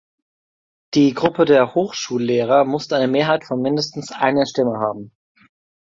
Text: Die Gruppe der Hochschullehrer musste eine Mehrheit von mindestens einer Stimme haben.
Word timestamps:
Die 0.95 1.13
Gruppe 1.13 1.45
der 1.45 1.75
Hochschullehrer 1.75 2.65
musste 2.65 2.95
eine 2.95 3.07
Mehrheit 3.07 3.43
von 3.45 3.61
mindestens 3.61 4.11
einer 4.11 4.47
Stimme 4.47 4.79
haben. 4.79 5.11